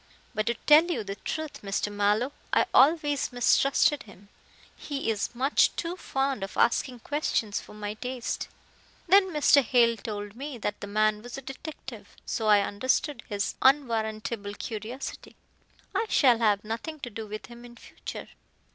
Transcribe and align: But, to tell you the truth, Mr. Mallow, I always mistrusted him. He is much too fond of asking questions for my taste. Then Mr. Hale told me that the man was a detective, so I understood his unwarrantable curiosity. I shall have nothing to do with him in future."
But, 0.33 0.47
to 0.47 0.55
tell 0.55 0.85
you 0.85 1.03
the 1.03 1.13
truth, 1.17 1.61
Mr. 1.61 1.91
Mallow, 1.93 2.31
I 2.51 2.65
always 2.73 3.31
mistrusted 3.31 4.01
him. 4.01 4.29
He 4.75 5.11
is 5.11 5.35
much 5.35 5.75
too 5.75 5.95
fond 5.95 6.43
of 6.43 6.57
asking 6.57 7.01
questions 7.01 7.61
for 7.61 7.75
my 7.75 7.93
taste. 7.93 8.47
Then 9.07 9.31
Mr. 9.31 9.61
Hale 9.61 9.97
told 9.97 10.35
me 10.35 10.57
that 10.57 10.81
the 10.81 10.87
man 10.87 11.21
was 11.21 11.37
a 11.37 11.41
detective, 11.43 12.15
so 12.25 12.47
I 12.47 12.61
understood 12.61 13.21
his 13.29 13.53
unwarrantable 13.61 14.55
curiosity. 14.55 15.35
I 15.93 16.07
shall 16.09 16.39
have 16.39 16.63
nothing 16.63 16.99
to 17.01 17.11
do 17.11 17.27
with 17.27 17.45
him 17.45 17.63
in 17.63 17.75
future." 17.75 18.27